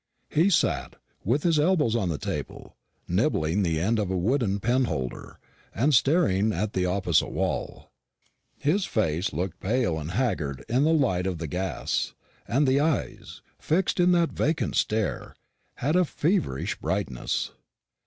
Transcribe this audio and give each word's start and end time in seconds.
He 0.31 0.49
sat, 0.49 0.95
with 1.23 1.43
his 1.43 1.59
elbows 1.59 1.95
on 1.95 2.09
the 2.09 2.17
table, 2.17 2.75
nibbling 3.07 3.61
the 3.61 3.79
end 3.79 3.99
of 3.99 4.09
a 4.09 4.17
wooden 4.17 4.59
penholder, 4.59 5.37
and 5.75 5.93
staring 5.93 6.51
at 6.51 6.73
the 6.73 6.87
opposite 6.87 7.27
wall. 7.29 7.91
His 8.57 8.85
face 8.85 9.31
looked 9.31 9.59
pale 9.59 9.99
and 9.99 10.09
haggard 10.09 10.65
in 10.67 10.85
the 10.85 10.91
light 10.91 11.27
of 11.27 11.37
the 11.37 11.45
gas, 11.45 12.15
and 12.47 12.67
the 12.67 12.79
eyes, 12.79 13.43
fixed 13.59 13.99
in 13.99 14.11
that 14.13 14.31
vacant 14.31 14.73
stare, 14.75 15.35
had 15.75 15.95
a 15.95 16.03
feverish 16.03 16.79
brightness. 16.79 17.51